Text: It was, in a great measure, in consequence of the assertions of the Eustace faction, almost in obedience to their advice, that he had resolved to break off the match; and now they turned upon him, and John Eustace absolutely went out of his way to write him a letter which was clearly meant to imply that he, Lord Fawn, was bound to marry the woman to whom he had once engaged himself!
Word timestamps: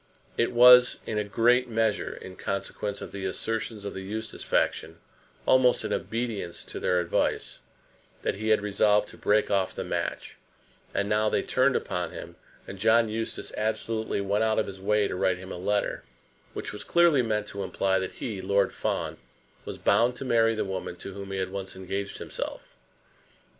It 0.35 0.51
was, 0.51 0.97
in 1.05 1.19
a 1.19 1.23
great 1.23 1.69
measure, 1.69 2.15
in 2.15 2.35
consequence 2.35 3.01
of 3.03 3.11
the 3.11 3.23
assertions 3.25 3.85
of 3.85 3.93
the 3.93 4.01
Eustace 4.01 4.41
faction, 4.41 4.97
almost 5.45 5.85
in 5.85 5.93
obedience 5.93 6.63
to 6.63 6.79
their 6.79 6.99
advice, 6.99 7.59
that 8.23 8.33
he 8.33 8.47
had 8.49 8.63
resolved 8.63 9.09
to 9.09 9.15
break 9.17 9.51
off 9.51 9.75
the 9.75 9.83
match; 9.83 10.37
and 10.91 11.07
now 11.07 11.29
they 11.29 11.43
turned 11.43 11.75
upon 11.75 12.13
him, 12.13 12.35
and 12.67 12.79
John 12.79 13.09
Eustace 13.09 13.53
absolutely 13.55 14.21
went 14.21 14.43
out 14.43 14.57
of 14.57 14.65
his 14.65 14.81
way 14.81 15.07
to 15.07 15.15
write 15.15 15.37
him 15.37 15.51
a 15.51 15.57
letter 15.57 16.03
which 16.53 16.73
was 16.73 16.83
clearly 16.83 17.21
meant 17.21 17.45
to 17.49 17.61
imply 17.61 17.99
that 17.99 18.13
he, 18.13 18.41
Lord 18.41 18.73
Fawn, 18.73 19.17
was 19.65 19.77
bound 19.77 20.15
to 20.15 20.25
marry 20.25 20.55
the 20.55 20.65
woman 20.65 20.95
to 20.95 21.13
whom 21.13 21.29
he 21.31 21.37
had 21.37 21.51
once 21.51 21.75
engaged 21.75 22.17
himself! 22.17 22.75